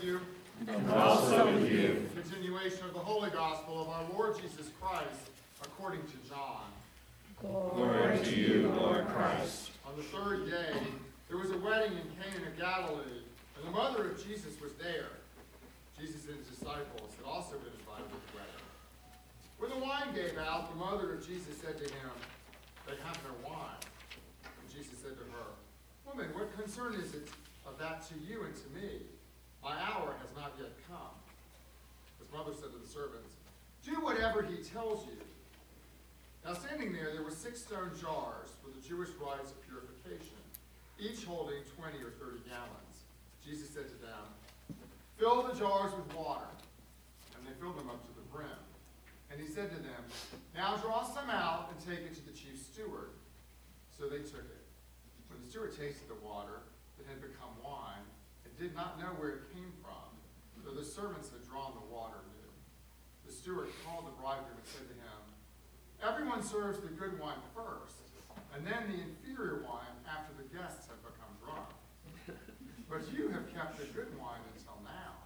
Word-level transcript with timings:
with 0.00 0.08
you. 0.08 0.20
And 0.66 0.90
also 0.90 1.52
with 1.52 1.70
you. 1.70 2.06
Continuation 2.14 2.84
of 2.84 2.94
the 2.94 3.00
Holy 3.00 3.30
Gospel 3.30 3.82
of 3.82 3.88
our 3.88 4.04
Lord 4.12 4.36
Jesus 4.40 4.70
Christ 4.80 5.30
according 5.62 6.00
to 6.02 6.28
John. 6.28 6.62
Glory 7.40 8.18
to 8.18 8.36
you, 8.36 8.72
Lord 8.78 9.06
Christ. 9.08 9.70
On 9.86 9.96
the 9.96 10.02
third 10.02 10.50
day, 10.50 10.76
there 11.28 11.38
was 11.38 11.50
a 11.50 11.58
wedding 11.58 11.92
in 11.92 12.04
Cana 12.20 12.46
of 12.46 12.58
Galilee, 12.58 13.24
and 13.56 13.66
the 13.66 13.70
mother 13.70 14.10
of 14.10 14.26
Jesus 14.26 14.60
was 14.60 14.72
there. 14.74 15.08
Jesus 15.98 16.26
and 16.28 16.36
his 16.36 16.48
disciples 16.48 17.12
had 17.16 17.26
also 17.26 17.56
been 17.56 17.72
invited 17.80 18.08
to 18.08 18.16
the 18.16 18.36
wedding. 18.36 18.64
When 19.58 19.70
the 19.70 19.78
wine 19.78 20.14
gave 20.14 20.38
out, 20.38 20.70
the 20.72 20.78
mother 20.78 21.14
of 21.14 21.26
Jesus 21.26 21.56
said 21.60 21.76
to 21.76 21.84
him, 21.84 22.12
They 22.86 22.96
have 23.04 23.18
no 23.24 23.48
wine. 23.48 23.84
And 24.44 24.66
Jesus 24.72 24.98
said 25.00 25.16
to 25.16 25.24
her, 25.36 25.48
Woman, 26.06 26.28
what 26.34 26.56
concern 26.56 26.94
is 26.94 27.14
it 27.14 27.28
of 27.66 27.78
that 27.78 28.06
to 28.08 28.14
you 28.28 28.44
and 28.44 28.54
to 28.54 28.80
me? 28.80 29.00
My 29.62 29.76
hour 29.76 30.16
has 30.20 30.30
not 30.34 30.52
yet 30.58 30.72
come. 30.88 31.14
His 32.18 32.32
mother 32.32 32.52
said 32.52 32.72
to 32.72 32.78
the 32.80 32.88
servants, 32.88 33.36
Do 33.84 34.00
whatever 34.00 34.42
he 34.42 34.62
tells 34.62 35.06
you. 35.06 35.16
Now 36.44 36.54
standing 36.54 36.92
there, 36.92 37.12
there 37.12 37.22
were 37.22 37.30
six 37.34 37.60
stone 37.60 37.92
jars 38.00 38.56
for 38.64 38.72
the 38.72 38.80
Jewish 38.80 39.10
rites 39.20 39.52
of 39.52 39.60
purification, 39.68 40.40
each 40.98 41.24
holding 41.24 41.60
twenty 41.76 42.00
or 42.00 42.16
thirty 42.16 42.40
gallons. 42.48 42.96
Jesus 43.44 43.68
said 43.68 43.88
to 43.88 43.98
them, 44.00 44.24
Fill 45.18 45.42
the 45.44 45.52
jars 45.52 45.92
with 45.92 46.08
water. 46.16 46.48
And 47.36 47.44
they 47.44 47.52
filled 47.60 47.76
them 47.76 47.88
up 47.88 48.00
to 48.08 48.12
the 48.16 48.24
brim. 48.32 48.60
And 49.30 49.40
he 49.40 49.46
said 49.46 49.68
to 49.70 49.76
them, 49.76 50.02
Now 50.56 50.76
draw 50.76 51.04
some 51.04 51.28
out 51.28 51.68
and 51.72 51.76
take 51.84 52.04
it 52.04 52.16
to 52.16 52.24
the 52.24 52.32
chief 52.32 52.56
steward. 52.56 53.12
So 53.96 54.08
they 54.08 54.24
took 54.24 54.48
it. 54.48 54.64
When 55.28 55.44
the 55.44 55.48
steward 55.48 55.76
tasted 55.76 56.08
the 56.08 56.20
water 56.24 56.64
that 56.96 57.04
had 57.08 57.20
become 57.20 57.52
did 58.60 58.76
not 58.76 59.00
know 59.00 59.16
where 59.16 59.40
it 59.40 59.48
came 59.56 59.72
from, 59.80 60.04
though 60.60 60.76
the 60.76 60.84
servants 60.84 61.32
had 61.32 61.40
drawn 61.48 61.72
the 61.72 61.88
water 61.88 62.20
knew. 62.36 62.52
the 63.24 63.32
steward 63.32 63.72
called 63.88 64.04
the 64.04 64.12
bridegroom 64.20 64.60
and 64.60 64.68
said 64.68 64.84
to 64.84 64.96
him, 65.00 65.20
Everyone 66.04 66.44
serves 66.44 66.76
the 66.84 66.92
good 66.92 67.16
wine 67.16 67.40
first, 67.56 68.12
and 68.52 68.60
then 68.60 68.92
the 68.92 69.00
inferior 69.00 69.64
wine 69.64 69.96
after 70.04 70.36
the 70.36 70.44
guests 70.52 70.84
have 70.92 71.00
become 71.00 71.32
drunk. 71.40 71.72
But 72.90 73.06
you 73.16 73.32
have 73.32 73.48
kept 73.54 73.78
the 73.78 73.88
good 73.96 74.12
wine 74.18 74.44
until 74.52 74.76
now. 74.84 75.16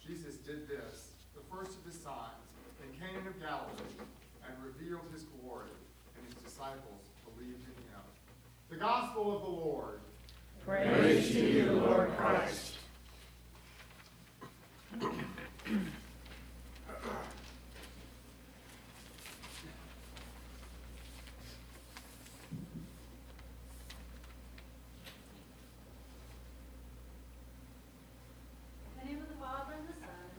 Jesus 0.00 0.40
did 0.40 0.66
this, 0.66 1.12
the 1.36 1.44
first 1.52 1.78
of 1.78 1.84
his 1.84 2.00
signs, 2.00 2.48
in 2.82 2.90
Cana 2.98 3.22
of 3.28 3.38
Galilee, 3.38 4.02
and 4.42 4.54
revealed 4.64 5.06
his 5.12 5.28
glory, 5.36 5.70
and 6.16 6.24
his 6.26 6.34
disciples 6.42 7.12
believed 7.28 7.60
in 7.60 7.76
him. 7.92 8.02
The 8.70 8.82
gospel 8.82 9.36
of 9.36 9.42
the 9.42 9.52
Lord. 9.52 10.00
Praise 10.66 11.30
to 11.30 11.38
you, 11.38 11.70
Lord 11.74 12.10
Christ. 12.16 12.72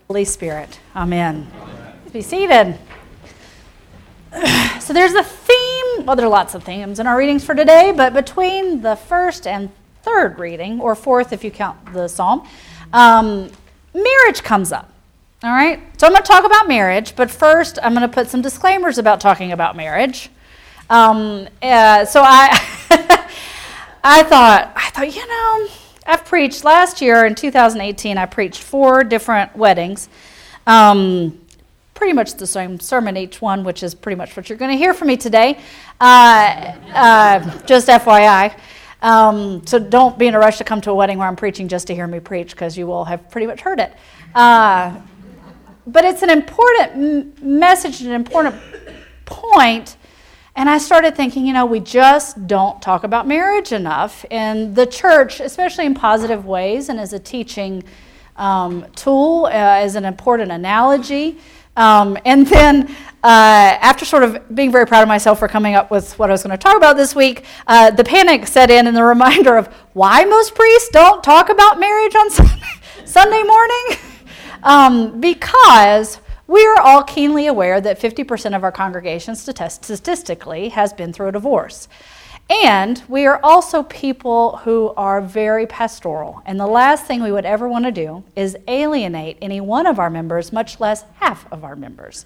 Holy 0.09 0.25
Spirit. 0.25 0.77
Amen. 0.93 1.47
let's 2.03 2.11
Be 2.11 2.21
seated. 2.21 2.77
So 4.81 4.93
there's 4.93 5.13
a 5.13 5.23
theme, 5.23 6.05
well, 6.05 6.17
there 6.17 6.25
are 6.25 6.29
lots 6.29 6.53
of 6.53 6.63
themes 6.63 6.99
in 6.99 7.07
our 7.07 7.17
readings 7.17 7.45
for 7.45 7.55
today, 7.55 7.93
but 7.95 8.13
between 8.13 8.81
the 8.81 8.95
first 8.95 9.47
and 9.47 9.69
third 10.07 10.39
reading, 10.39 10.79
or 10.79 10.95
fourth 10.95 11.33
if 11.33 11.43
you 11.43 11.51
count 11.51 11.93
the 11.93 12.07
psalm, 12.07 12.47
um, 12.93 13.49
marriage 13.93 14.41
comes 14.41 14.71
up. 14.71 14.91
All 15.43 15.51
right? 15.51 15.79
So 15.99 16.07
I'm 16.07 16.13
going 16.13 16.23
to 16.23 16.27
talk 16.27 16.45
about 16.45 16.67
marriage, 16.67 17.15
but 17.15 17.29
first 17.29 17.77
I'm 17.83 17.93
going 17.93 18.07
to 18.07 18.13
put 18.13 18.29
some 18.29 18.41
disclaimers 18.41 18.97
about 18.97 19.19
talking 19.19 19.51
about 19.51 19.75
marriage. 19.75 20.29
Um, 20.89 21.47
uh, 21.61 22.05
so 22.05 22.21
I, 22.23 22.49
I 24.03 24.23
thought, 24.23 24.71
I 24.75 24.89
thought, 24.91 25.13
you 25.13 25.27
know, 25.27 25.67
I've 26.05 26.23
preached 26.25 26.63
last 26.63 27.01
year 27.01 27.25
in 27.25 27.35
2018. 27.35 28.17
I 28.17 28.25
preached 28.25 28.61
four 28.61 29.03
different 29.03 29.55
weddings, 29.55 30.07
um, 30.65 31.37
pretty 31.93 32.13
much 32.13 32.35
the 32.35 32.47
same 32.47 32.79
sermon 32.79 33.17
each 33.17 33.41
one, 33.41 33.65
which 33.65 33.83
is 33.83 33.93
pretty 33.93 34.15
much 34.15 34.37
what 34.37 34.47
you're 34.49 34.57
going 34.57 34.71
to 34.71 34.77
hear 34.77 34.93
from 34.93 35.09
me 35.09 35.17
today. 35.17 35.59
Uh, 35.99 36.73
uh, 36.93 37.59
just 37.65 37.89
FYI. 37.89 38.57
Um, 39.01 39.65
so 39.65 39.79
don't 39.79 40.17
be 40.17 40.27
in 40.27 40.35
a 40.35 40.39
rush 40.39 40.57
to 40.57 40.63
come 40.63 40.81
to 40.81 40.91
a 40.91 40.95
wedding 40.95 41.17
where 41.17 41.27
I'm 41.27 41.35
preaching 41.35 41.67
just 41.67 41.87
to 41.87 41.95
hear 41.95 42.07
me 42.07 42.19
preach, 42.19 42.51
because 42.51 42.77
you 42.77 42.87
will 42.87 43.05
have 43.05 43.29
pretty 43.29 43.47
much 43.47 43.61
heard 43.61 43.79
it. 43.79 43.93
Uh, 44.33 44.95
but 45.85 46.03
it's 46.03 46.21
an 46.21 46.29
important 46.29 46.91
m- 46.93 47.59
message, 47.59 48.01
an 48.01 48.11
important 48.11 48.55
point 49.25 49.97
and 50.57 50.67
I 50.67 50.79
started 50.79 51.15
thinking, 51.15 51.45
you 51.45 51.53
know, 51.53 51.67
we 51.67 51.79
just 51.79 52.47
don't 52.47 52.81
talk 52.81 53.03
about 53.03 53.27
marriage 53.27 53.71
enough 53.71 54.25
in 54.31 54.73
the 54.73 54.87
church, 54.87 55.39
especially 55.39 55.85
in 55.85 55.93
positive 55.93 56.47
ways 56.47 56.89
and 56.89 56.99
as 56.99 57.13
a 57.13 57.19
teaching 57.19 57.83
um, 58.37 58.87
tool, 58.95 59.45
uh, 59.45 59.49
as 59.51 59.93
an 59.93 60.03
important 60.03 60.51
analogy. 60.51 61.37
Um, 61.77 62.17
and 62.25 62.45
then, 62.47 62.89
uh, 63.23 63.77
after 63.81 64.03
sort 64.03 64.23
of 64.23 64.53
being 64.55 64.71
very 64.71 64.85
proud 64.85 65.03
of 65.03 65.07
myself 65.07 65.39
for 65.39 65.47
coming 65.47 65.75
up 65.75 65.91
with 65.91 66.17
what 66.17 66.29
I 66.29 66.33
was 66.33 66.43
going 66.43 66.51
to 66.51 66.57
talk 66.57 66.75
about 66.75 66.97
this 66.97 67.15
week, 67.15 67.45
uh, 67.67 67.91
the 67.91 68.03
panic 68.03 68.47
set 68.47 68.69
in 68.69 68.87
and 68.87 68.97
the 68.97 69.03
reminder 69.15 69.55
of 69.55 69.67
why 69.93 70.25
most 70.25 70.55
priests 70.55 70.89
don't 70.89 71.23
talk 71.23 71.49
about 71.49 71.79
marriage 71.79 72.15
on 72.15 72.29
Sunday 73.05 73.43
morning. 73.43 73.97
um, 74.63 75.21
because 75.21 76.19
we 76.47 76.65
are 76.65 76.79
all 76.79 77.03
keenly 77.03 77.47
aware 77.47 77.79
that 77.79 77.99
50% 77.99 78.55
of 78.55 78.63
our 78.63 78.71
congregation 78.71 79.35
statistically 79.35 80.69
has 80.69 80.93
been 80.93 81.13
through 81.13 81.27
a 81.27 81.31
divorce. 81.31 81.87
And 82.49 83.03
we 83.09 83.25
are 83.25 83.39
also 83.43 83.83
people 83.83 84.57
who 84.57 84.93
are 84.95 85.21
very 85.21 85.67
pastoral. 85.67 86.41
And 86.45 86.59
the 86.59 86.67
last 86.67 87.05
thing 87.05 87.21
we 87.21 87.31
would 87.31 87.45
ever 87.45 87.67
want 87.67 87.85
to 87.85 87.91
do 87.91 88.23
is 88.35 88.55
alienate 88.67 89.37
any 89.41 89.59
one 89.59 89.85
of 89.85 89.99
our 89.99 90.09
members, 90.09 90.53
much 90.53 90.79
less 90.79 91.03
half 91.15 91.51
of 91.51 91.65
our 91.65 91.75
members. 91.75 92.25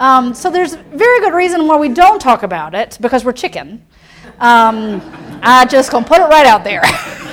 Um, 0.00 0.32
so 0.34 0.50
there's 0.50 0.74
very 0.74 1.20
good 1.20 1.34
reason 1.34 1.66
why 1.66 1.76
we 1.76 1.90
don't 1.90 2.20
talk 2.20 2.42
about 2.42 2.74
it 2.74 2.96
because 3.00 3.24
we're 3.24 3.32
chicken. 3.32 3.84
Um, 4.40 5.02
I 5.42 5.66
just 5.66 5.90
gonna 5.90 6.06
put 6.06 6.20
it 6.20 6.24
right 6.24 6.46
out 6.46 6.64
there. 6.64 6.82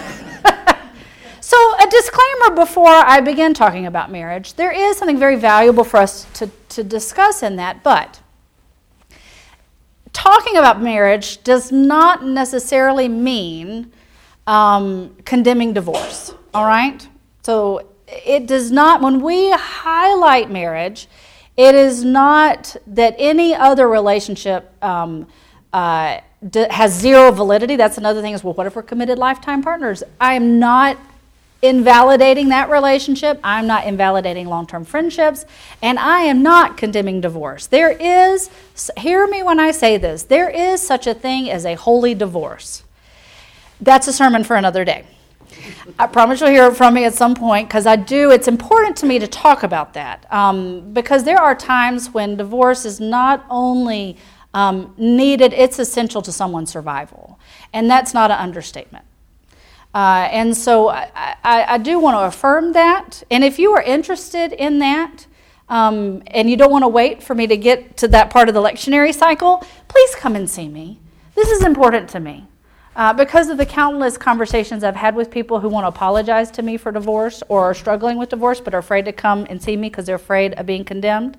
So, 1.52 1.58
a 1.58 1.90
disclaimer 1.90 2.56
before 2.56 2.88
I 2.88 3.20
begin 3.20 3.54
talking 3.54 3.86
about 3.86 4.10
marriage. 4.10 4.54
There 4.54 4.72
is 4.72 4.96
something 4.96 5.20
very 5.20 5.36
valuable 5.36 5.84
for 5.84 5.98
us 5.98 6.26
to, 6.36 6.50
to 6.70 6.82
discuss 6.82 7.44
in 7.44 7.58
that, 7.58 7.84
but 7.84 8.21
talking 10.14 10.58
about 10.58 10.82
marriage 10.82 11.44
does 11.44 11.72
not 11.72 12.26
necessarily 12.26 13.08
mean 13.08 13.92
um, 14.48 15.16
condemning 15.26 15.74
divorce, 15.74 16.34
all 16.54 16.66
right? 16.66 17.08
So, 17.44 17.88
it 18.08 18.46
does 18.46 18.72
not, 18.72 19.02
when 19.02 19.22
we 19.22 19.52
highlight 19.52 20.52
marriage, 20.52 21.08
it 21.58 21.76
is 21.76 22.04
not 22.04 22.76
that 22.88 23.16
any 23.18 23.54
other 23.56 23.88
relationship 23.88 24.72
um, 24.84 25.28
uh, 25.74 26.20
has 26.70 26.94
zero 26.94 27.32
validity. 27.32 27.76
That's 27.76 27.98
another 27.98 28.22
thing 28.22 28.34
is, 28.34 28.44
well, 28.44 28.54
what 28.54 28.68
if 28.68 28.76
we're 28.76 28.84
committed 28.84 29.18
lifetime 29.18 29.62
partners? 29.62 30.04
I 30.20 30.34
am 30.34 30.60
not 30.60 30.98
invalidating 31.62 32.50
that 32.50 32.70
relationship. 32.70 33.40
I'm 33.44 33.68
not 33.68 33.86
invalidating 33.86 34.48
long 34.48 34.68
term 34.68 34.84
friendships. 34.86 35.46
And 35.82 36.00
I 36.00 36.22
am 36.22 36.42
not 36.42 36.78
condemning 36.78 37.22
divorce. 37.22 37.68
There 37.68 37.92
is, 37.92 38.50
hear 38.98 39.28
me 39.28 39.44
when 39.44 39.60
I 39.60 39.72
say 39.72 39.98
this, 39.98 40.24
there 40.24 40.50
is 40.50 40.82
such 40.82 41.08
a 41.08 41.14
thing 41.14 41.50
as 41.50 41.66
a 41.66 41.76
holy 41.76 42.16
divorce. 42.16 42.84
That's 43.80 44.08
a 44.08 44.14
sermon 44.14 44.44
for 44.44 44.56
another 44.56 44.86
day. 44.86 45.06
I 46.00 46.08
promise 46.08 46.40
you'll 46.40 46.50
hear 46.50 46.72
from 46.72 46.94
me 46.94 47.04
at 47.04 47.14
some 47.14 47.36
point 47.36 47.68
because 47.68 47.86
I 47.86 47.96
do. 47.96 48.32
It's 48.32 48.48
important 48.48 48.96
to 48.98 49.06
me 49.06 49.20
to 49.20 49.28
talk 49.28 49.64
about 49.64 49.94
that 49.94 50.32
um, 50.32 50.94
because 50.94 51.24
there 51.24 51.40
are 51.40 51.56
times 51.56 52.10
when 52.10 52.38
divorce 52.38 52.86
is 52.86 53.00
not 53.00 53.46
only 53.50 54.18
um, 54.54 54.94
needed, 54.98 55.54
it's 55.54 55.80
essential 55.80 56.22
to 56.22 56.32
someone's 56.32 56.72
survival. 56.72 57.40
And 57.74 57.90
that's 57.90 58.14
not 58.14 58.32
an 58.32 58.38
understatement. 58.38 59.06
Uh, 59.94 60.28
and 60.32 60.56
so 60.56 60.88
I, 60.90 61.36
I, 61.44 61.66
I, 61.74 61.78
do 61.78 62.00
want 62.00 62.16
to 62.16 62.22
affirm 62.22 62.72
that. 62.74 63.24
And 63.30 63.44
if 63.44 63.60
you 63.60 63.74
are 63.74 63.82
interested 63.82 64.54
in 64.54 64.80
that, 64.80 65.26
um, 65.68 66.24
and 66.28 66.50
you 66.50 66.56
don't 66.56 66.72
want 66.72 66.84
to 66.84 66.88
wait 66.88 67.22
for 67.22 67.36
me 67.36 67.46
to 67.48 67.58
get 67.58 67.98
to 67.98 68.08
that 68.10 68.30
part 68.30 68.48
of 68.48 68.54
the 68.54 68.62
lectionary 68.62 69.14
cycle, 69.14 69.66
please 69.90 70.16
come 70.16 70.36
and 70.36 70.50
see 70.50 70.70
me. 70.70 71.00
This 71.36 71.50
is 71.50 71.64
important 71.64 72.10
to 72.10 72.20
me. 72.22 72.48
Uh, 72.94 73.14
because 73.14 73.50
of 73.50 73.58
the 73.58 73.66
countless 73.66 74.18
conversations 74.18 74.84
I've 74.84 74.98
had 74.98 75.16
with 75.16 75.32
people 75.32 75.62
who 75.62 75.70
want 75.70 75.86
to 75.86 75.88
apologize 75.88 76.52
to 76.52 76.62
me 76.62 76.76
for 76.76 76.92
divorce 76.92 77.42
or 77.48 77.64
are 77.64 77.74
struggling 77.74 78.18
with 78.18 78.30
divorce 78.30 78.60
but 78.60 78.74
are 78.74 78.80
afraid 78.80 79.06
to 79.06 79.14
come 79.14 79.48
and 79.50 79.62
see 79.62 79.78
me 79.78 79.88
because 79.88 80.06
they're 80.06 80.16
afraid 80.16 80.54
of 80.56 80.66
being 80.66 80.84
condemned. 80.84 81.38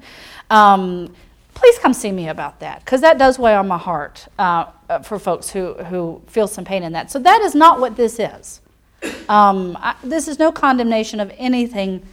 Um, 0.49 1.15
please 1.55 1.79
come 1.79 1.93
see 1.93 2.13
me 2.13 2.29
about 2.29 2.61
that 2.61 2.85
because 2.85 3.01
that 3.01 3.19
does 3.19 3.39
weigh 3.39 3.55
on 3.55 3.69
my 3.69 3.79
heart 3.79 4.27
uh, 4.39 4.67
for 5.03 5.19
folks 5.19 5.51
who, 5.51 5.75
who 5.75 6.23
feel 6.27 6.47
some 6.47 6.65
pain 6.65 6.83
in 6.83 6.93
that. 6.93 7.11
So, 7.11 7.19
that 7.21 7.41
is 7.43 7.55
not 7.55 7.81
what 7.81 7.97
this 7.97 8.19
is. 8.19 8.61
Um, 9.29 9.77
I, 9.81 9.97
this 10.03 10.29
is 10.29 10.39
no 10.39 10.53
condemnation 10.53 11.21
of 11.21 11.33
anything, 11.37 12.07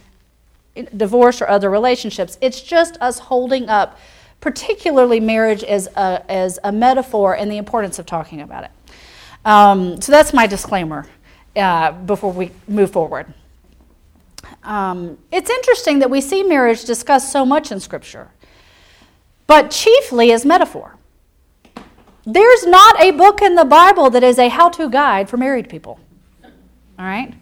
divorce 0.96 1.40
or 1.40 1.48
other 1.48 1.70
relationships. 1.70 2.38
It's 2.40 2.60
just 2.60 2.96
us 3.00 3.18
holding 3.18 3.68
up, 3.68 3.98
particularly 4.40 5.20
marriage, 5.20 5.62
as 5.62 5.88
a, 5.96 6.24
as 6.30 6.58
a 6.64 6.72
metaphor 6.72 7.36
and 7.36 7.50
the 7.50 7.58
importance 7.58 7.98
of 7.98 8.06
talking 8.06 8.40
about 8.40 8.64
it. 8.64 8.70
Um, 9.44 10.00
so 10.00 10.12
that's 10.12 10.32
my 10.32 10.46
disclaimer 10.46 11.06
uh, 11.56 11.92
before 11.92 12.32
we 12.32 12.50
move 12.68 12.90
forward. 12.90 13.32
Um, 14.62 15.18
it's 15.30 15.50
interesting 15.50 16.00
that 16.00 16.10
we 16.10 16.20
see 16.20 16.42
marriage 16.42 16.84
discussed 16.84 17.32
so 17.32 17.46
much 17.46 17.72
in 17.72 17.80
Scripture, 17.80 18.30
but 19.50 19.68
chiefly 19.68 20.30
as 20.30 20.46
metaphor. 20.46 20.94
There's 22.24 22.64
not 22.66 23.00
a 23.00 23.10
book 23.10 23.42
in 23.42 23.56
the 23.56 23.64
Bible 23.64 24.08
that 24.10 24.22
is 24.22 24.38
a 24.38 24.48
how 24.48 24.68
to 24.68 24.88
guide 24.88 25.28
for 25.28 25.38
married 25.38 25.68
people. 25.68 25.98
All 26.44 27.04
right? 27.04 27.34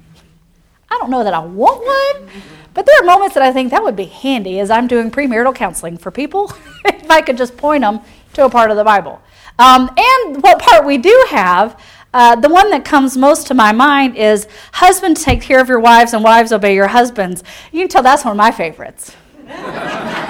I 0.90 0.96
don't 0.96 1.10
know 1.10 1.22
that 1.22 1.34
I 1.34 1.40
want 1.40 1.84
one, 1.84 2.30
but 2.72 2.86
there 2.86 2.98
are 2.98 3.04
moments 3.04 3.34
that 3.34 3.42
I 3.42 3.52
think 3.52 3.70
that 3.72 3.82
would 3.82 3.94
be 3.94 4.06
handy 4.06 4.58
as 4.58 4.70
I'm 4.70 4.86
doing 4.86 5.10
premarital 5.10 5.54
counseling 5.54 5.98
for 5.98 6.10
people, 6.10 6.50
if 6.86 7.10
I 7.10 7.20
could 7.20 7.36
just 7.36 7.58
point 7.58 7.82
them 7.82 8.00
to 8.32 8.46
a 8.46 8.48
part 8.48 8.70
of 8.70 8.78
the 8.78 8.84
Bible. 8.84 9.20
Um, 9.58 9.90
and 9.94 10.42
what 10.42 10.60
part 10.60 10.86
we 10.86 10.96
do 10.96 11.26
have, 11.28 11.78
uh, 12.14 12.36
the 12.36 12.48
one 12.48 12.70
that 12.70 12.86
comes 12.86 13.18
most 13.18 13.48
to 13.48 13.54
my 13.54 13.72
mind 13.72 14.16
is 14.16 14.48
Husbands 14.72 15.22
take 15.22 15.42
care 15.42 15.60
of 15.60 15.68
your 15.68 15.80
wives 15.80 16.14
and 16.14 16.24
wives 16.24 16.52
obey 16.52 16.74
your 16.74 16.88
husbands. 16.88 17.44
You 17.70 17.80
can 17.80 17.88
tell 17.90 18.02
that's 18.02 18.24
one 18.24 18.32
of 18.32 18.38
my 18.38 18.50
favorites. 18.50 19.14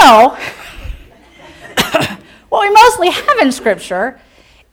so, 0.00 0.36
what 2.48 2.60
we 2.62 2.70
mostly 2.70 3.10
have 3.10 3.38
in 3.38 3.52
Scripture 3.52 4.20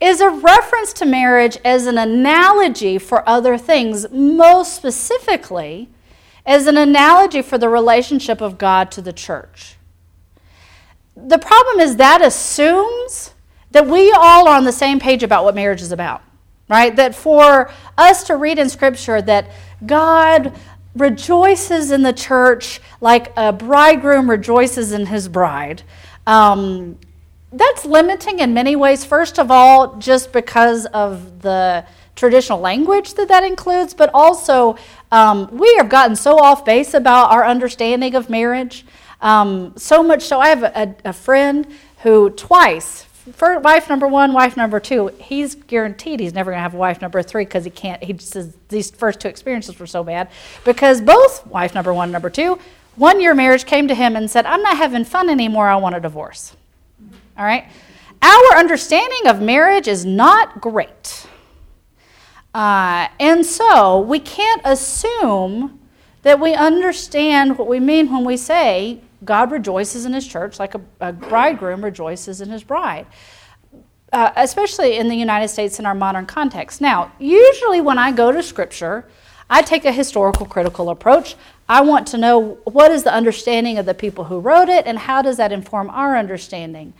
is 0.00 0.20
a 0.20 0.28
reference 0.28 0.92
to 0.94 1.06
marriage 1.06 1.56
as 1.64 1.86
an 1.86 1.96
analogy 1.96 2.98
for 2.98 3.26
other 3.28 3.56
things, 3.56 4.10
most 4.10 4.74
specifically, 4.74 5.88
as 6.44 6.66
an 6.66 6.76
analogy 6.76 7.40
for 7.40 7.56
the 7.56 7.68
relationship 7.68 8.40
of 8.40 8.58
God 8.58 8.90
to 8.90 9.00
the 9.00 9.12
church. 9.12 9.76
The 11.16 11.38
problem 11.38 11.80
is 11.80 11.96
that 11.96 12.20
assumes 12.20 13.34
that 13.70 13.86
we 13.86 14.12
all 14.12 14.48
are 14.48 14.56
on 14.56 14.64
the 14.64 14.72
same 14.72 14.98
page 14.98 15.22
about 15.22 15.44
what 15.44 15.54
marriage 15.54 15.82
is 15.82 15.92
about, 15.92 16.22
right? 16.68 16.94
That 16.96 17.14
for 17.14 17.70
us 17.96 18.24
to 18.24 18.36
read 18.36 18.58
in 18.58 18.68
Scripture 18.68 19.22
that 19.22 19.50
God 19.86 20.52
rejoices 20.94 21.90
in 21.90 22.02
the 22.02 22.12
church 22.12 22.80
like 23.00 23.32
a 23.36 23.52
bridegroom 23.52 24.28
rejoices 24.28 24.92
in 24.92 25.06
his 25.06 25.28
bride. 25.28 25.82
Um, 26.26 26.98
that's 27.52 27.84
limiting 27.84 28.38
in 28.38 28.54
many 28.54 28.76
ways. 28.76 29.04
First 29.04 29.38
of 29.38 29.50
all, 29.50 29.96
just 29.96 30.32
because 30.32 30.86
of 30.86 31.42
the 31.42 31.84
traditional 32.14 32.60
language 32.60 33.14
that 33.14 33.28
that 33.28 33.44
includes, 33.44 33.94
but 33.94 34.10
also 34.12 34.76
um, 35.10 35.48
we 35.52 35.74
have 35.76 35.88
gotten 35.88 36.16
so 36.16 36.38
off 36.38 36.64
base 36.64 36.94
about 36.94 37.30
our 37.30 37.44
understanding 37.44 38.14
of 38.14 38.30
marriage. 38.30 38.84
Um, 39.20 39.74
so 39.76 40.02
much 40.02 40.22
so, 40.22 40.40
I 40.40 40.48
have 40.48 40.62
a, 40.62 40.94
a 41.04 41.12
friend 41.12 41.66
who 41.98 42.30
twice, 42.30 43.02
for 43.30 43.58
wife 43.60 43.88
number 43.88 44.08
one, 44.08 44.32
wife 44.32 44.56
number 44.56 44.80
two, 44.80 45.08
he's 45.18 45.54
guaranteed 45.54 46.18
he's 46.18 46.34
never 46.34 46.50
going 46.50 46.58
to 46.58 46.62
have 46.62 46.74
a 46.74 46.78
wife 46.78 47.00
number 47.00 47.22
three 47.22 47.44
because 47.44 47.64
he 47.64 47.70
can't. 47.70 48.02
He 48.02 48.18
says 48.18 48.56
these 48.68 48.90
first 48.90 49.20
two 49.20 49.28
experiences 49.28 49.78
were 49.78 49.86
so 49.86 50.02
bad 50.02 50.28
because 50.64 51.00
both 51.00 51.46
wife 51.46 51.74
number 51.74 51.94
one 51.94 52.10
number 52.10 52.30
two, 52.30 52.58
one 52.96 53.20
year 53.20 53.34
marriage 53.34 53.64
came 53.64 53.86
to 53.88 53.94
him 53.94 54.16
and 54.16 54.28
said, 54.28 54.44
"I'm 54.44 54.62
not 54.62 54.76
having 54.76 55.04
fun 55.04 55.30
anymore. 55.30 55.68
I 55.68 55.76
want 55.76 55.94
a 55.94 56.00
divorce." 56.00 56.56
All 57.38 57.44
right? 57.44 57.64
Our 58.20 58.58
understanding 58.58 59.26
of 59.26 59.40
marriage 59.40 59.88
is 59.88 60.04
not 60.04 60.60
great. 60.60 61.26
Uh, 62.54 63.08
and 63.18 63.46
so 63.46 64.00
we 64.00 64.18
can't 64.18 64.60
assume 64.64 65.80
that 66.22 66.38
we 66.38 66.54
understand 66.54 67.56
what 67.56 67.66
we 67.66 67.80
mean 67.80 68.12
when 68.12 68.24
we 68.24 68.36
say 68.36 69.00
God 69.24 69.50
rejoices 69.50 70.04
in 70.04 70.12
his 70.12 70.26
church 70.26 70.58
like 70.58 70.74
a, 70.74 70.80
a 71.00 71.12
bridegroom 71.12 71.84
rejoices 71.84 72.40
in 72.40 72.50
his 72.50 72.62
bride. 72.62 73.06
Uh, 74.12 74.30
especially 74.36 74.98
in 74.98 75.08
the 75.08 75.14
United 75.14 75.48
States 75.48 75.78
in 75.78 75.86
our 75.86 75.94
modern 75.94 76.26
context. 76.26 76.82
Now, 76.82 77.12
usually 77.18 77.80
when 77.80 77.96
I 77.96 78.12
go 78.12 78.30
to 78.30 78.42
Scripture, 78.42 79.08
I 79.48 79.62
take 79.62 79.86
a 79.86 79.92
historical 79.92 80.44
critical 80.44 80.90
approach. 80.90 81.34
I 81.66 81.80
want 81.80 82.06
to 82.08 82.18
know 82.18 82.58
what 82.64 82.90
is 82.90 83.04
the 83.04 83.12
understanding 83.14 83.78
of 83.78 83.86
the 83.86 83.94
people 83.94 84.24
who 84.24 84.38
wrote 84.38 84.68
it 84.68 84.86
and 84.86 84.98
how 84.98 85.22
does 85.22 85.38
that 85.38 85.50
inform 85.50 85.88
our 85.88 86.14
understanding. 86.16 86.92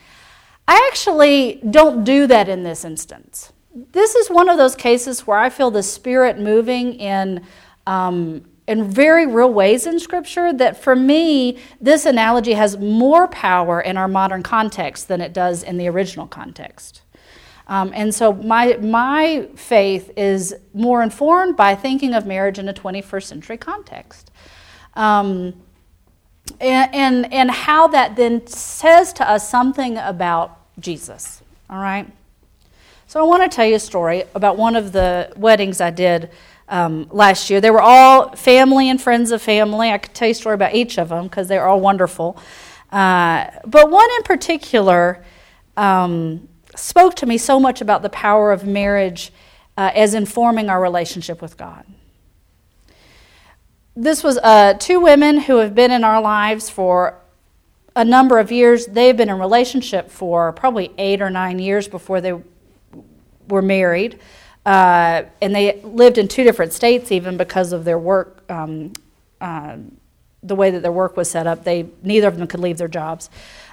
I 0.67 0.89
actually 0.91 1.61
don't 1.69 2.05
do 2.05 2.27
that 2.29 2.49
in 2.49 2.63
this 2.63 2.85
instance. 2.85 3.53
This 3.93 4.15
is 4.15 4.31
one 4.31 4.49
of 4.49 4.57
those 4.57 4.75
cases 4.75 5.27
where 5.27 5.39
I 5.39 5.51
feel 5.51 5.71
the 5.71 5.83
Spirit 5.83 6.39
moving 6.39 6.95
in, 6.95 7.45
um, 7.87 8.45
in 8.67 8.88
very 8.88 9.26
real 9.26 9.53
ways 9.53 9.87
in 9.87 9.99
Scripture 9.99 10.53
that 10.53 10.76
for 10.76 10.94
me, 10.94 11.59
this 11.81 12.06
analogy 12.06 12.53
has 12.53 12.79
more 12.79 13.26
power 13.29 13.81
in 13.81 13.97
our 13.97 14.09
modern 14.09 14.43
context 14.43 15.09
than 15.09 15.20
it 15.20 15.32
does 15.32 15.62
in 15.62 15.79
the 15.79 15.88
original 15.88 16.26
context. 16.26 17.03
Um, 17.67 17.93
and 17.94 18.14
so 18.14 18.32
my, 18.32 18.76
my 18.76 19.49
faith 19.55 20.11
is 20.17 20.55
more 20.75 21.03
informed 21.03 21.56
by 21.56 21.75
thinking 21.75 22.14
of 22.14 22.26
marriage 22.26 22.59
in 22.59 22.69
a 22.69 22.75
21st 22.75 23.23
century 23.25 23.56
context. 23.56 24.31
Um, 24.94 25.55
and, 26.61 26.94
and, 26.94 27.32
and 27.32 27.50
how 27.50 27.88
that 27.88 28.17
then 28.17 28.47
says 28.47 29.12
to 29.14 29.29
us 29.29 29.49
something 29.49 29.97
about 29.97 30.59
Jesus. 30.79 31.43
All 31.70 31.79
right? 31.79 32.11
So 33.06 33.20
I 33.20 33.25
want 33.25 33.43
to 33.43 33.55
tell 33.55 33.67
you 33.67 33.76
a 33.76 33.81
story 33.81 34.25
about 34.35 34.56
one 34.56 34.76
of 34.76 34.93
the 34.93 35.32
weddings 35.37 35.81
I 35.81 35.91
did 35.91 36.31
um, 36.73 37.07
last 37.13 37.51
year. 37.51 37.61
They 37.61 37.71
were 37.71 37.81
all 37.81 38.35
family 38.35 38.91
and 38.91 39.01
friends 39.01 39.31
of 39.31 39.41
family. 39.41 39.91
I 39.91 39.99
could 39.99 40.15
tell 40.15 40.27
you 40.27 40.33
a 40.33 40.35
story 40.35 40.55
about 40.57 40.75
each 40.75 40.99
of 40.99 41.11
them 41.11 41.25
because 41.25 41.47
they're 41.47 41.67
all 41.67 41.81
wonderful. 41.81 42.37
Uh, 42.91 43.47
but 43.65 43.91
one 43.91 44.09
in 44.17 44.23
particular 44.25 45.25
um, 45.77 46.49
spoke 46.75 47.15
to 47.17 47.27
me 47.27 47.39
so 47.39 47.61
much 47.61 47.81
about 47.81 48.03
the 48.03 48.11
power 48.11 48.51
of 48.51 48.67
marriage 48.67 49.33
uh, 49.77 49.93
as 49.95 50.15
informing 50.15 50.69
our 50.69 50.81
relationship 50.81 51.41
with 51.41 51.57
God 51.57 51.87
this 53.95 54.25
was 54.25 54.39
uh, 54.39 54.75
two 54.75 55.01
women 55.01 55.39
who 55.39 55.59
have 55.59 55.75
been 55.75 55.91
in 55.91 56.03
our 56.03 56.21
lives 56.21 56.71
for 56.71 57.19
a 57.95 58.05
number 58.05 58.39
of 58.39 58.51
years. 58.51 58.87
They've 58.87 59.17
been 59.17 59.29
in 59.29 59.39
relationship 59.39 60.11
for 60.11 60.53
probably 60.53 60.93
eight 60.97 61.21
or 61.21 61.29
nine 61.29 61.59
years 61.59 61.89
before 61.89 62.21
they 62.21 62.41
were 63.49 63.63
married. 63.63 64.19
Uh, 64.64 65.25
and 65.41 65.55
they 65.55 65.81
lived 65.82 66.19
in 66.19 66.29
two 66.29 66.44
different 66.44 66.73
states 66.73 67.11
even 67.11 67.37
because 67.37 67.73
of 67.73 67.85
their 67.85 67.99
work, 67.99 68.43
um, 68.50 68.92
uh, 69.40 69.76
the 70.42 70.54
way 70.54 70.71
that 70.71 70.83
their 70.83 70.92
work 70.92 71.16
was 71.16 71.31
set 71.31 71.47
up. 71.47 71.64
They 71.64 71.88
neither 72.02 72.28
of 72.28 72.37
them 72.37 72.47
could 72.47 72.61
leave 72.61 72.78
their 72.78 72.88
jobs, 72.88 73.28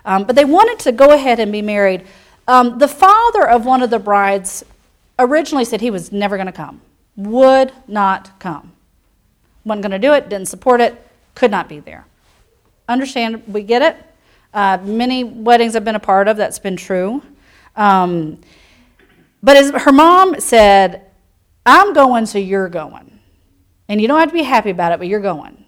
um, 0.05 0.23
but 0.23 0.35
they 0.35 0.45
wanted 0.45 0.79
to 0.79 0.91
go 0.91 1.11
ahead 1.11 1.39
and 1.39 1.51
be 1.51 1.61
married. 1.61 2.05
Um, 2.47 2.79
the 2.79 2.87
father 2.87 3.47
of 3.47 3.65
one 3.65 3.83
of 3.83 3.91
the 3.91 3.99
brides 3.99 4.65
originally 5.19 5.65
said 5.65 5.81
he 5.81 5.91
was 5.91 6.11
never 6.11 6.37
going 6.37 6.47
to 6.47 6.51
come, 6.51 6.81
would 7.15 7.71
not 7.87 8.39
come 8.39 8.71
wasn't 9.69 9.83
going 9.83 10.01
to 10.01 10.07
do 10.07 10.13
it, 10.13 10.29
didn't 10.29 10.47
support 10.47 10.81
it, 10.81 11.07
could 11.35 11.51
not 11.51 11.69
be 11.69 11.79
there. 11.79 12.05
Understand, 12.87 13.43
we 13.47 13.63
get 13.63 13.81
it. 13.81 13.95
Uh, 14.53 14.79
many 14.83 15.23
weddings 15.23 15.75
I've 15.75 15.85
been 15.85 15.95
a 15.95 15.99
part 15.99 16.27
of, 16.27 16.37
that's 16.37 16.59
been 16.59 16.75
true. 16.75 17.21
Um, 17.75 18.39
but 19.41 19.57
as 19.57 19.71
her 19.71 19.91
mom 19.91 20.39
said, 20.39 21.05
I'm 21.65 21.93
going, 21.93 22.25
so 22.25 22.37
you're 22.37 22.69
going. 22.69 23.19
And 23.87 24.01
you 24.01 24.07
don't 24.07 24.19
have 24.19 24.29
to 24.29 24.33
be 24.33 24.43
happy 24.43 24.69
about 24.69 24.91
it, 24.91 24.99
but 24.99 25.07
you're 25.07 25.19
going 25.19 25.65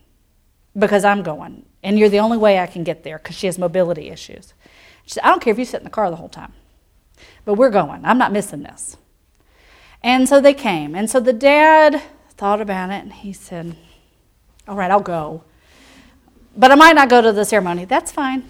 because 0.78 1.04
I'm 1.04 1.24
going. 1.24 1.66
And 1.84 1.98
you're 1.98 2.10
the 2.10 2.20
only 2.20 2.38
way 2.38 2.60
I 2.60 2.68
can 2.68 2.84
get 2.84 3.04
there 3.04 3.18
because 3.18 3.36
she 3.36 3.48
has 3.48 3.58
mobility 3.58 4.10
issues. 4.10 4.54
She 5.06 5.14
said, 5.14 5.24
I 5.24 5.30
don't 5.30 5.42
care 5.42 5.52
if 5.52 5.60
you 5.60 5.66
sit 5.66 5.80
in 5.80 5.84
the 5.84 5.90
car 5.90 6.10
the 6.10 6.16
whole 6.16 6.30
time, 6.30 6.54
but 7.44 7.56
we're 7.56 7.72
going. 7.72 8.06
I'm 8.06 8.18
not 8.20 8.32
missing 8.32 8.64
this. 8.64 8.98
And 10.04 10.28
so 10.30 10.40
they 10.40 10.54
came. 10.54 10.96
And 10.96 11.10
so 11.10 11.20
the 11.20 11.34
dad 11.34 12.02
thought 12.30 12.62
about 12.62 12.90
it, 12.90 13.04
and 13.04 13.14
he 13.14 13.34
said, 13.34 13.76
All 14.68 14.76
right, 14.76 14.92
I'll 14.92 15.00
go. 15.00 15.44
But 16.56 16.72
I 16.72 16.76
might 16.76 16.96
not 16.96 17.10
go 17.10 17.22
to 17.22 17.32
the 17.32 17.46
ceremony. 17.46 17.86
That's 17.86 18.12
fine. 18.12 18.44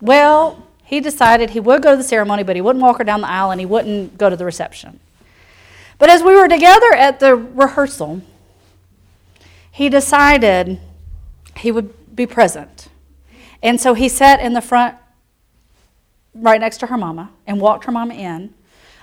Well, 0.00 0.65
he 0.86 1.00
decided 1.00 1.50
he 1.50 1.60
would 1.60 1.82
go 1.82 1.90
to 1.90 1.96
the 1.96 2.04
ceremony, 2.04 2.44
but 2.44 2.54
he 2.54 2.62
wouldn't 2.62 2.82
walk 2.82 2.98
her 2.98 3.04
down 3.04 3.20
the 3.20 3.28
aisle 3.28 3.50
and 3.50 3.60
he 3.60 3.66
wouldn't 3.66 4.16
go 4.16 4.30
to 4.30 4.36
the 4.36 4.44
reception. 4.44 5.00
But 5.98 6.10
as 6.10 6.22
we 6.22 6.36
were 6.36 6.46
together 6.46 6.92
at 6.94 7.18
the 7.18 7.34
rehearsal, 7.34 8.22
he 9.72 9.88
decided 9.88 10.78
he 11.56 11.72
would 11.72 12.14
be 12.14 12.24
present. 12.24 12.86
And 13.64 13.80
so 13.80 13.94
he 13.94 14.08
sat 14.08 14.38
in 14.38 14.52
the 14.52 14.60
front, 14.60 14.96
right 16.34 16.60
next 16.60 16.78
to 16.78 16.86
her 16.86 16.96
mama, 16.96 17.30
and 17.48 17.60
walked 17.60 17.86
her 17.86 17.92
mama 17.92 18.14
in. 18.14 18.54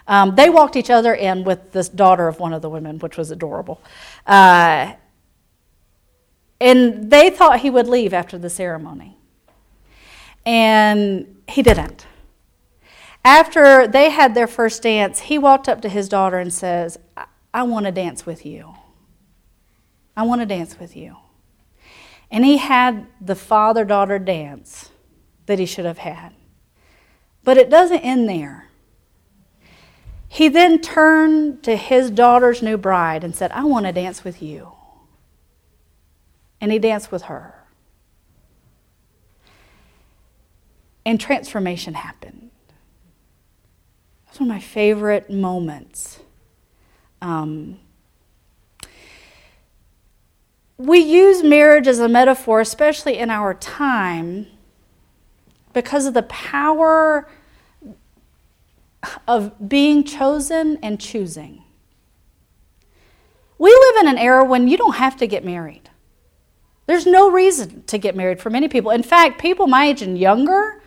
Um, 0.07 0.35
they 0.35 0.49
walked 0.49 0.77
each 0.77 0.89
other 0.89 1.13
in 1.13 1.43
with 1.43 1.73
this 1.73 1.89
daughter 1.89 2.29
of 2.29 2.39
one 2.39 2.53
of 2.53 2.61
the 2.61 2.69
women, 2.69 2.97
which 2.99 3.17
was 3.17 3.29
adorable. 3.29 3.81
Uh, 4.25 4.93
and 6.61 7.11
they 7.11 7.29
thought 7.29 7.59
he 7.59 7.69
would 7.69 7.89
leave 7.89 8.13
after 8.13 8.37
the 8.37 8.49
ceremony. 8.49 9.17
And 10.45 11.32
he 11.47 11.61
didn't. 11.61 12.05
after 13.25 13.87
they 13.87 14.09
had 14.09 14.35
their 14.35 14.47
first 14.47 14.83
dance, 14.83 15.19
he 15.21 15.37
walked 15.37 15.69
up 15.69 15.81
to 15.81 15.89
his 15.89 16.09
daughter 16.09 16.37
and 16.37 16.53
says, 16.53 16.97
I, 17.15 17.25
I 17.53 17.63
want 17.63 17.85
to 17.85 17.91
dance 17.91 18.25
with 18.25 18.45
you. 18.45 18.75
I 20.15 20.23
want 20.23 20.41
to 20.41 20.45
dance 20.45 20.79
with 20.79 20.95
you. 20.95 21.17
And 22.29 22.43
he 22.43 22.57
had 22.57 23.07
the 23.21 23.35
father 23.35 23.85
daughter 23.85 24.19
dance 24.19 24.89
that 25.45 25.59
he 25.59 25.65
should 25.65 25.85
have 25.85 25.99
had. 25.99 26.33
But 27.43 27.57
it 27.57 27.69
doesn't 27.69 27.99
end 27.99 28.27
there. 28.27 28.69
He 30.27 30.47
then 30.47 30.81
turned 30.81 31.63
to 31.63 31.75
his 31.75 32.09
daughter's 32.09 32.63
new 32.63 32.77
bride 32.77 33.23
and 33.23 33.35
said, 33.35 33.51
I 33.51 33.65
want 33.65 33.85
to 33.85 33.91
dance 33.91 34.23
with 34.23 34.41
you. 34.41 34.71
And 36.59 36.71
he 36.71 36.79
danced 36.79 37.11
with 37.11 37.23
her. 37.23 37.62
And 41.05 41.19
transformation 41.19 41.95
happened. 41.95 42.51
That's 44.25 44.39
one 44.39 44.49
of 44.49 44.55
my 44.55 44.61
favorite 44.61 45.29
moments. 45.29 46.19
Um, 47.21 47.79
we 50.77 50.99
use 50.99 51.43
marriage 51.43 51.87
as 51.87 51.99
a 51.99 52.09
metaphor, 52.09 52.59
especially 52.59 53.17
in 53.17 53.29
our 53.29 53.53
time, 53.53 54.47
because 55.71 56.05
of 56.05 56.13
the 56.13 56.23
power 56.23 57.29
of 59.27 59.69
being 59.69 60.03
chosen 60.03 60.77
and 60.81 60.99
choosing. 60.99 61.63
We 63.57 63.71
live 63.71 63.95
in 64.01 64.07
an 64.09 64.17
era 64.17 64.43
when 64.43 64.67
you 64.67 64.77
don't 64.77 64.95
have 64.95 65.15
to 65.17 65.27
get 65.27 65.45
married. 65.45 65.89
There's 66.85 67.05
no 67.05 67.31
reason 67.31 67.83
to 67.83 67.97
get 67.97 68.15
married 68.15 68.41
for 68.41 68.49
many 68.49 68.67
people. 68.67 68.91
In 68.91 69.03
fact, 69.03 69.39
people 69.39 69.67
my 69.67 69.85
age 69.85 70.01
and 70.01 70.17
younger 70.17 70.81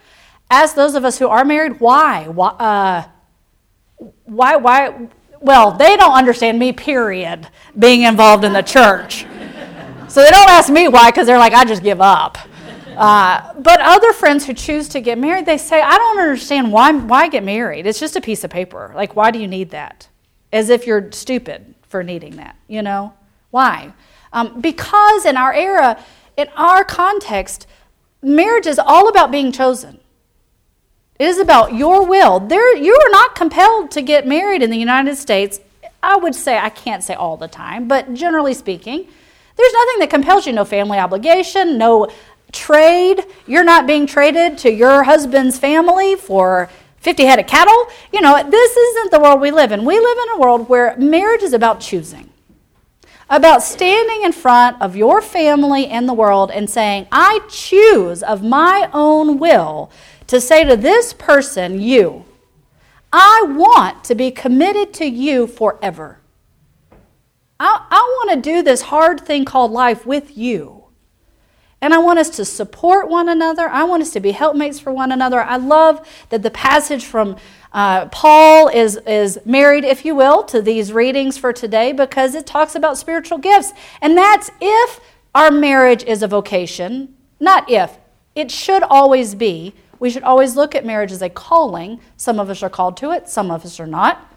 ask 0.50 0.74
those 0.74 0.94
of 0.94 1.04
us 1.04 1.18
who 1.18 1.28
are 1.28 1.44
married, 1.44 1.80
why? 1.80 2.28
Why? 2.28 2.48
Uh, 2.48 3.04
why? 4.24 4.56
Why? 4.56 5.08
Well, 5.40 5.72
they 5.72 5.96
don't 5.96 6.14
understand 6.14 6.58
me, 6.58 6.72
period, 6.72 7.48
being 7.78 8.02
involved 8.02 8.44
in 8.44 8.52
the 8.52 8.62
church. 8.62 9.26
So 10.08 10.22
they 10.22 10.30
don't 10.30 10.48
ask 10.48 10.72
me 10.72 10.88
why 10.88 11.10
because 11.10 11.26
they're 11.26 11.38
like, 11.38 11.52
I 11.52 11.64
just 11.64 11.82
give 11.82 12.00
up. 12.00 12.38
Uh, 12.96 13.52
but 13.60 13.80
other 13.80 14.12
friends 14.14 14.46
who 14.46 14.54
choose 14.54 14.88
to 14.88 15.00
get 15.00 15.18
married, 15.18 15.44
they 15.44 15.58
say, 15.58 15.82
I 15.82 15.98
don't 15.98 16.18
understand 16.18 16.72
why, 16.72 16.92
why 16.92 17.28
get 17.28 17.44
married. 17.44 17.86
It's 17.86 18.00
just 18.00 18.16
a 18.16 18.20
piece 18.20 18.42
of 18.42 18.50
paper. 18.50 18.92
Like, 18.94 19.14
why 19.14 19.30
do 19.30 19.38
you 19.38 19.46
need 19.46 19.70
that? 19.70 20.08
As 20.52 20.70
if 20.70 20.86
you're 20.86 21.12
stupid 21.12 21.74
for 21.88 22.02
needing 22.02 22.36
that, 22.36 22.56
you 22.68 22.80
know? 22.80 23.12
Why? 23.50 23.92
Um, 24.32 24.60
because 24.60 25.26
in 25.26 25.36
our 25.36 25.52
era, 25.52 26.02
in 26.36 26.48
our 26.56 26.84
context, 26.84 27.66
marriage 28.22 28.66
is 28.66 28.78
all 28.78 29.08
about 29.08 29.30
being 29.30 29.52
chosen. 29.52 30.00
It 31.18 31.26
is 31.26 31.38
about 31.38 31.75
your 31.75 32.04
will. 32.04 32.40
There, 32.40 32.76
you 32.76 32.92
are 32.92 33.11
not 33.11 33.35
compelled 33.35 33.90
to 33.92 34.02
get 34.02 34.26
married 34.26 34.62
in 34.62 34.70
the 34.70 34.76
United 34.76 35.16
States. 35.16 35.61
I 36.02 36.16
would 36.16 36.35
say, 36.35 36.58
I 36.58 36.68
can't 36.68 37.02
say 37.02 37.14
all 37.14 37.37
the 37.37 37.49
time, 37.49 37.88
but 37.88 38.12
generally 38.12 38.52
speaking, 38.52 39.06
there's 39.56 39.73
nothing 39.73 40.00
that 40.00 40.11
compels 40.11 40.46
you 40.46 40.52
no 40.52 40.66
family 40.66 40.99
obligation, 40.99 41.78
no 41.78 42.08
trade. 42.52 43.25
You're 43.46 43.64
not 43.64 43.87
being 43.87 44.06
traded 44.06 44.58
to 44.58 44.70
your 44.70 45.04
husband's 45.04 45.58
family 45.58 46.16
for 46.16 46.68
50 46.99 47.25
head 47.25 47.38
of 47.38 47.46
cattle. 47.46 47.87
You 48.12 48.20
know, 48.20 48.37
this 48.49 48.76
isn't 48.76 49.11
the 49.11 49.20
world 49.20 49.40
we 49.40 49.50
live 49.50 49.73
in. 49.73 49.85
We 49.85 49.99
live 49.99 50.18
in 50.18 50.37
a 50.37 50.40
world 50.40 50.68
where 50.68 50.96
marriage 50.99 51.42
is 51.42 51.54
about 51.54 51.80
choosing, 51.80 52.30
about 53.30 53.62
standing 53.62 54.23
in 54.23 54.32
front 54.32 54.80
of 54.82 54.96
your 54.96 55.23
family 55.23 55.87
and 55.87 56.06
the 56.06 56.14
world 56.14 56.50
and 56.50 56.68
saying, 56.68 57.06
I 57.11 57.40
choose 57.49 58.23
of 58.23 58.42
my 58.42 58.90
own 58.92 59.38
will 59.38 59.90
to 60.26 60.40
say 60.40 60.64
to 60.64 60.76
this 60.76 61.12
person, 61.12 61.80
you, 61.80 62.25
I 63.12 63.45
want 63.47 64.04
to 64.04 64.14
be 64.14 64.30
committed 64.30 64.92
to 64.95 65.06
you 65.06 65.47
forever. 65.47 66.18
I, 67.59 67.87
I 67.90 68.00
want 68.18 68.42
to 68.42 68.50
do 68.50 68.62
this 68.62 68.83
hard 68.83 69.21
thing 69.21 69.45
called 69.45 69.71
life 69.71 70.04
with 70.04 70.37
you. 70.37 70.85
And 71.80 71.92
I 71.92 71.99
want 71.99 72.18
us 72.18 72.30
to 72.30 72.45
support 72.45 73.09
one 73.09 73.28
another. 73.28 73.68
I 73.68 73.85
want 73.85 74.02
us 74.02 74.11
to 74.12 74.21
be 74.21 74.33
helpmates 74.33 74.80
for 74.80 74.92
one 74.92 75.12
another. 75.12 75.40
I 75.40 75.56
love 75.56 76.06
that 76.30 76.42
the 76.42 76.50
passage 76.50 77.04
from 77.04 77.37
uh, 77.73 78.06
Paul 78.06 78.68
is, 78.68 78.97
is 79.06 79.38
married, 79.45 79.85
if 79.85 80.04
you 80.04 80.14
will, 80.14 80.42
to 80.45 80.62
these 80.62 80.92
readings 80.92 81.37
for 81.37 81.52
today 81.52 81.92
because 81.92 82.35
it 82.35 82.47
talks 82.47 82.75
about 82.75 82.97
spiritual 82.97 83.38
gifts. 83.38 83.73
And 84.00 84.16
that's 84.16 84.50
if 84.61 85.00
our 85.35 85.50
marriage 85.50 86.02
is 86.04 86.23
a 86.23 86.28
vocation, 86.28 87.14
not 87.38 87.71
if. 87.71 87.99
It 88.35 88.50
should 88.50 88.83
always 88.83 89.35
be. 89.35 89.75
We 89.98 90.10
should 90.10 90.22
always 90.22 90.56
look 90.56 90.74
at 90.74 90.84
marriage 90.84 91.12
as 91.12 91.22
a 91.22 91.28
calling. 91.28 92.00
Some 92.16 92.38
of 92.38 92.50
us 92.50 92.62
are 92.62 92.70
called 92.70 92.96
to 92.98 93.12
it, 93.12 93.28
some 93.28 93.50
of 93.50 93.64
us 93.64 93.80
are 93.80 93.86
not. 93.86 94.32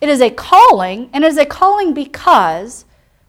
It 0.00 0.08
is 0.08 0.20
a 0.20 0.30
calling, 0.30 1.10
and 1.12 1.24
it 1.24 1.28
is 1.28 1.38
a 1.38 1.44
calling 1.44 1.92
because 1.92 2.84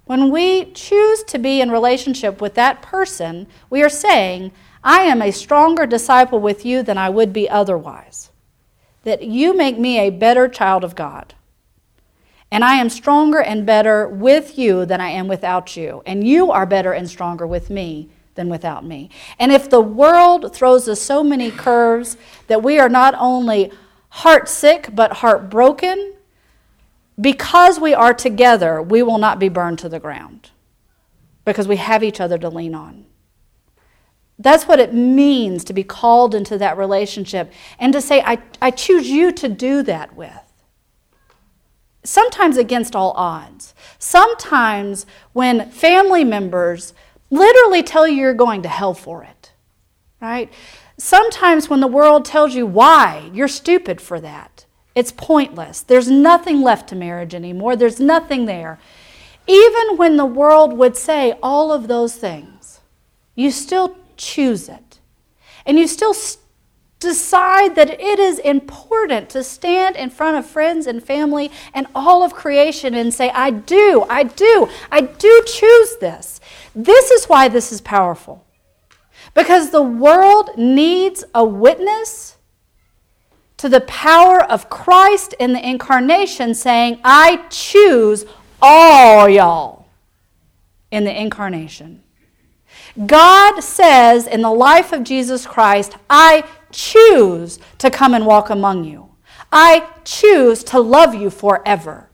when 0.05 0.31
we 0.31 0.71
choose 0.71 1.23
to 1.23 1.37
be 1.37 1.61
in 1.61 1.71
relationship 1.71 2.41
with 2.41 2.55
that 2.55 2.81
person, 2.81 3.47
we 3.69 3.83
are 3.83 3.89
saying, 3.89 4.51
I 4.83 5.01
am 5.03 5.21
a 5.21 5.31
stronger 5.31 5.85
disciple 5.85 6.39
with 6.39 6.65
you 6.65 6.81
than 6.83 6.97
I 6.97 7.09
would 7.09 7.31
be 7.31 7.49
otherwise. 7.49 8.31
That 9.03 9.23
you 9.23 9.55
make 9.55 9.77
me 9.77 9.99
a 9.99 10.09
better 10.09 10.47
child 10.47 10.83
of 10.83 10.95
God. 10.95 11.33
And 12.51 12.65
I 12.65 12.75
am 12.75 12.89
stronger 12.89 13.39
and 13.39 13.65
better 13.65 14.07
with 14.07 14.57
you 14.57 14.85
than 14.85 14.99
I 14.99 15.09
am 15.09 15.27
without 15.27 15.77
you. 15.77 16.03
And 16.05 16.27
you 16.27 16.51
are 16.51 16.65
better 16.65 16.91
and 16.91 17.09
stronger 17.09 17.47
with 17.47 17.69
me 17.69 18.09
than 18.41 18.49
without 18.49 18.83
me. 18.83 19.07
And 19.37 19.51
if 19.51 19.69
the 19.69 19.79
world 19.79 20.53
throws 20.53 20.87
us 20.87 20.99
so 20.99 21.23
many 21.23 21.51
curves 21.51 22.17
that 22.47 22.63
we 22.63 22.79
are 22.79 22.89
not 22.89 23.13
only 23.17 23.71
heart 24.09 24.49
sick 24.49 24.89
but 24.93 25.13
heartbroken, 25.17 26.15
because 27.19 27.79
we 27.79 27.93
are 27.93 28.15
together, 28.15 28.81
we 28.81 29.03
will 29.03 29.19
not 29.19 29.37
be 29.37 29.47
burned 29.47 29.77
to 29.79 29.89
the 29.89 29.99
ground 29.99 30.49
because 31.45 31.67
we 31.67 31.75
have 31.75 32.01
each 32.03 32.19
other 32.19 32.39
to 32.39 32.49
lean 32.49 32.73
on. 32.73 33.05
That's 34.39 34.67
what 34.67 34.79
it 34.79 34.91
means 34.91 35.63
to 35.65 35.73
be 35.73 35.83
called 35.83 36.33
into 36.33 36.57
that 36.57 36.79
relationship 36.79 37.53
and 37.77 37.93
to 37.93 38.01
say, 38.01 38.23
I, 38.25 38.41
I 38.59 38.71
choose 38.71 39.07
you 39.07 39.31
to 39.33 39.47
do 39.47 39.83
that 39.83 40.15
with. 40.15 40.33
Sometimes 42.03 42.57
against 42.57 42.95
all 42.95 43.11
odds. 43.15 43.75
Sometimes 43.99 45.05
when 45.33 45.69
family 45.69 46.23
members 46.23 46.95
literally 47.31 47.81
tell 47.81 48.07
you 48.07 48.17
you're 48.17 48.33
going 48.35 48.61
to 48.61 48.69
hell 48.69 48.93
for 48.93 49.23
it, 49.23 49.53
right? 50.21 50.51
Sometimes 50.97 51.69
when 51.69 51.79
the 51.79 51.87
world 51.87 52.25
tells 52.25 52.53
you 52.53 52.67
why, 52.67 53.31
you're 53.33 53.47
stupid 53.47 53.99
for 53.99 54.19
that. 54.19 54.65
It's 54.93 55.11
pointless. 55.11 55.81
There's 55.81 56.11
nothing 56.11 56.61
left 56.61 56.89
to 56.89 56.95
marriage 56.95 57.33
anymore. 57.33 57.75
There's 57.75 57.99
nothing 57.99 58.45
there. 58.45 58.77
Even 59.47 59.97
when 59.97 60.17
the 60.17 60.25
world 60.25 60.73
would 60.73 60.95
say 60.95 61.33
all 61.41 61.71
of 61.71 61.87
those 61.87 62.15
things, 62.15 62.81
you 63.33 63.49
still 63.49 63.97
choose 64.17 64.69
it. 64.69 64.99
And 65.65 65.79
you 65.79 65.87
still 65.87 66.13
decide 66.99 67.75
that 67.75 67.89
it 67.99 68.19
is 68.19 68.39
important 68.39 69.29
to 69.29 69.43
stand 69.43 69.95
in 69.95 70.09
front 70.09 70.37
of 70.37 70.45
friends 70.45 70.87
and 70.87 71.03
family 71.03 71.51
and 71.73 71.87
all 71.95 72.23
of 72.23 72.33
creation 72.33 72.93
and 72.93 73.13
say, 73.13 73.29
I 73.31 73.49
do, 73.49 74.05
I 74.09 74.23
do, 74.23 74.69
I 74.91 75.01
do 75.01 75.43
choose 75.47 75.97
this. 75.97 76.39
This 76.75 77.11
is 77.11 77.25
why 77.25 77.47
this 77.47 77.71
is 77.71 77.81
powerful. 77.81 78.45
Because 79.33 79.69
the 79.69 79.81
world 79.81 80.51
needs 80.57 81.23
a 81.35 81.43
witness 81.43 82.37
to 83.57 83.69
the 83.69 83.81
power 83.81 84.41
of 84.43 84.69
Christ 84.69 85.35
in 85.39 85.53
the 85.53 85.67
incarnation, 85.67 86.55
saying, 86.55 86.99
I 87.03 87.45
choose 87.49 88.25
all 88.61 89.29
y'all 89.29 89.85
in 90.89 91.03
the 91.03 91.19
incarnation. 91.19 92.03
God 93.05 93.61
says 93.61 94.27
in 94.27 94.41
the 94.41 94.51
life 94.51 94.91
of 94.91 95.03
Jesus 95.03 95.45
Christ, 95.45 95.95
I 96.09 96.43
choose 96.71 97.59
to 97.77 97.89
come 97.89 98.13
and 98.13 98.25
walk 98.25 98.49
among 98.49 98.83
you. 98.83 99.09
I 99.51 99.87
choose 100.03 100.63
to 100.65 100.79
love 100.79 101.13
you 101.13 101.29
forever. 101.29 102.09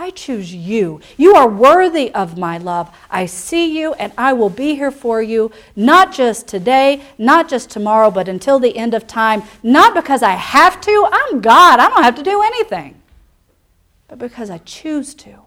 I 0.00 0.10
choose 0.10 0.54
you. 0.54 1.00
You 1.16 1.34
are 1.34 1.48
worthy 1.48 2.14
of 2.14 2.38
my 2.38 2.56
love. 2.56 2.88
I 3.10 3.26
see 3.26 3.76
you 3.76 3.94
and 3.94 4.12
I 4.16 4.32
will 4.32 4.48
be 4.48 4.76
here 4.76 4.92
for 4.92 5.20
you, 5.20 5.50
not 5.74 6.12
just 6.12 6.46
today, 6.46 7.02
not 7.18 7.48
just 7.48 7.68
tomorrow, 7.68 8.08
but 8.08 8.28
until 8.28 8.60
the 8.60 8.76
end 8.76 8.94
of 8.94 9.08
time. 9.08 9.42
Not 9.60 9.94
because 9.94 10.22
I 10.22 10.30
have 10.30 10.80
to. 10.82 11.08
I'm 11.12 11.40
God. 11.40 11.80
I 11.80 11.88
don't 11.88 12.04
have 12.04 12.14
to 12.14 12.22
do 12.22 12.42
anything. 12.42 12.94
But 14.06 14.20
because 14.20 14.50
I 14.50 14.58
choose 14.58 15.14
to. 15.16 15.40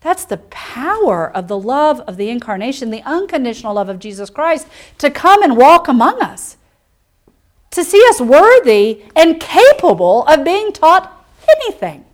That's 0.00 0.24
the 0.24 0.38
power 0.38 1.28
of 1.28 1.48
the 1.48 1.58
love 1.58 2.00
of 2.02 2.16
the 2.16 2.30
incarnation, 2.30 2.90
the 2.90 3.02
unconditional 3.02 3.74
love 3.74 3.88
of 3.88 3.98
Jesus 3.98 4.30
Christ 4.30 4.68
to 4.98 5.10
come 5.10 5.42
and 5.42 5.56
walk 5.56 5.88
among 5.88 6.22
us, 6.22 6.56
to 7.72 7.82
see 7.82 8.02
us 8.08 8.20
worthy 8.20 9.02
and 9.16 9.40
capable 9.40 10.24
of 10.26 10.44
being 10.44 10.72
taught 10.72 11.26
anything. 11.48 12.04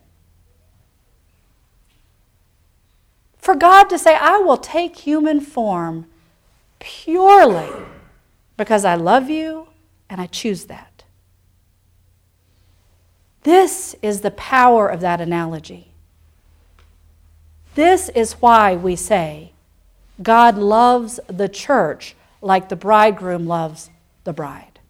For 3.46 3.54
God 3.54 3.84
to 3.90 3.96
say, 3.96 4.16
I 4.16 4.38
will 4.38 4.56
take 4.56 4.96
human 4.96 5.38
form 5.38 6.06
purely 6.80 7.70
because 8.56 8.84
I 8.84 8.96
love 8.96 9.30
you 9.30 9.68
and 10.10 10.20
I 10.20 10.26
choose 10.26 10.64
that. 10.64 11.04
This 13.44 13.94
is 14.02 14.22
the 14.22 14.32
power 14.32 14.88
of 14.88 14.98
that 14.98 15.20
analogy. 15.20 15.92
This 17.76 18.08
is 18.16 18.32
why 18.42 18.74
we 18.74 18.96
say 18.96 19.52
God 20.20 20.58
loves 20.58 21.20
the 21.28 21.48
church 21.48 22.16
like 22.42 22.68
the 22.68 22.74
bridegroom 22.74 23.46
loves 23.46 23.90
the 24.24 24.32
bride. 24.32 24.80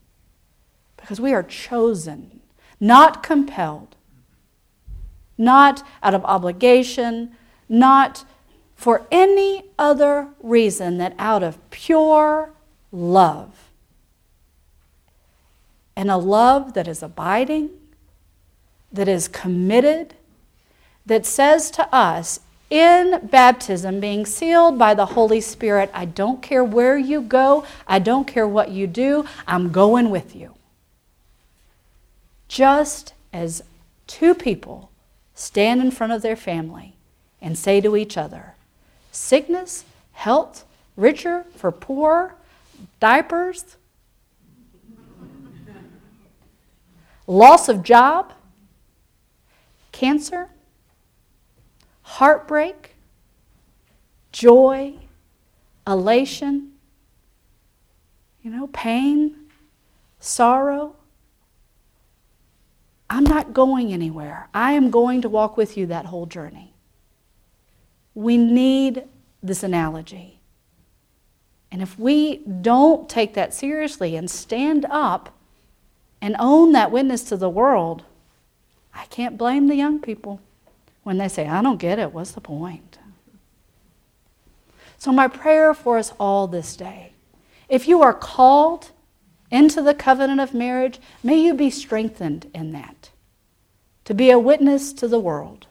Because 0.97 1.21
we 1.21 1.35
are 1.35 1.43
chosen, 1.43 2.41
not 2.81 3.23
compelled, 3.23 3.97
not 5.37 5.87
out 6.03 6.15
of 6.15 6.25
obligation, 6.25 7.37
not 7.69 8.25
for 8.77 9.07
any 9.11 9.65
other 9.79 10.29
reason 10.43 10.99
than 10.99 11.15
out 11.19 11.43
of 11.43 11.59
pure 11.71 12.51
love. 12.93 13.71
And 15.97 16.11
a 16.11 16.19
love 16.19 16.75
that 16.75 16.87
is 16.87 17.03
abiding, 17.03 17.71
that 18.93 19.09
is 19.09 19.29
committed, 19.29 20.15
that 21.07 21.25
says 21.25 21.71
to 21.73 21.93
us 21.95 22.41
in 22.69 23.29
baptism, 23.31 24.01
being 24.01 24.27
sealed 24.27 24.79
by 24.79 24.93
the 24.93 25.07
Holy 25.07 25.41
Spirit, 25.41 25.91
I 25.95 26.05
don't 26.05 26.43
care 26.43 26.65
where 26.65 26.99
you 26.99 27.23
go, 27.23 27.65
I 27.87 27.99
don't 27.99 28.27
care 28.27 28.47
what 28.47 28.71
you 28.71 28.87
do, 28.87 29.25
I'm 29.47 29.73
going 29.73 30.11
with 30.11 30.37
you. 30.37 30.55
Just 32.49 33.15
as 33.33 33.63
two 34.07 34.35
people 34.35 34.91
stand 35.35 35.81
in 35.81 35.91
front 35.91 36.13
of 36.13 36.23
their 36.23 36.37
family 36.37 36.97
and 37.41 37.57
say 37.57 37.81
to 37.81 37.97
each 37.97 38.19
other, 38.19 38.56
sickness, 39.17 39.85
health, 40.13 40.65
richer 40.97 41.47
for 41.57 41.73
poor, 41.73 42.37
diapers, 43.01 43.77
loss 47.27 47.69
of 47.69 47.83
job, 47.83 48.33
cancer, 49.91 50.51
heartbreak, 52.03 52.95
joy, 54.33 54.95
elation, 55.87 56.73
you 58.43 58.51
know, 58.51 58.67
pain, 58.69 59.35
sorrow. 60.21 60.95
I'm 63.09 63.25
not 63.25 63.55
going 63.55 63.93
anywhere. 63.93 64.49
I 64.53 64.73
am 64.73 64.91
going 64.91 65.23
to 65.23 65.29
walk 65.29 65.57
with 65.57 65.77
you 65.77 65.87
that 65.87 66.07
whole 66.07 66.27
journey. 66.27 66.76
We 68.17 68.39
need 68.39 69.05
this 69.43 69.63
analogy. 69.63 70.41
And 71.71 71.83
if 71.83 71.99
we 71.99 72.39
don't 72.39 73.11
take 73.11 73.35
that 73.35 73.53
seriously 73.53 74.17
and 74.17 74.31
stand 74.31 74.87
up 74.89 75.37
and 76.23 76.35
own 76.39 76.73
that 76.73 76.91
witness 76.91 77.23
to 77.25 77.37
the 77.37 77.51
world, 77.51 78.05
I 78.95 79.05
can't 79.07 79.37
blame 79.37 79.67
the 79.67 79.75
young 79.75 80.01
people 80.01 80.41
when 81.03 81.19
they 81.19 81.29
say, 81.29 81.47
I 81.47 81.61
don't 81.61 81.79
get 81.79 81.99
it, 81.99 82.15
what's 82.15 82.33
the 82.33 82.41
point? 82.41 82.99
So, 84.97 85.13
my 85.13 85.29
prayer 85.29 85.75
for 85.75 85.99
us 85.99 86.13
all 86.19 86.47
this 86.47 86.75
day 86.75 87.13
if 87.69 87.87
you 87.87 88.01
are 88.01 88.15
called 88.15 88.93
into 89.51 89.83
the 89.83 89.93
covenant 89.93 90.41
of 90.41 90.55
marriage, 90.55 91.01
may 91.23 91.39
you 91.39 91.53
be 91.53 91.69
strengthened 91.69 92.51
in 92.55 92.73
that, 92.73 93.11
to 94.05 94.15
be 94.15 94.31
a 94.31 94.39
witness 94.39 94.95
to 94.95 95.07
the 95.07 95.21
world 95.21 95.67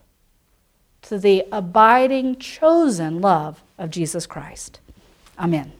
to 1.07 1.19
the 1.19 1.45
abiding, 1.51 2.37
chosen 2.37 3.21
love 3.21 3.63
of 3.77 3.89
Jesus 3.89 4.25
Christ. 4.25 4.79
Amen. 5.37 5.71